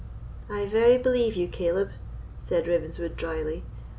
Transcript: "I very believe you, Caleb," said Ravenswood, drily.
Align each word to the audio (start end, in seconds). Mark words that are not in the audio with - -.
"I 0.49 0.65
very 0.65 0.97
believe 0.97 1.35
you, 1.35 1.47
Caleb," 1.47 1.91
said 2.39 2.65
Ravenswood, 2.67 3.15
drily. 3.15 3.61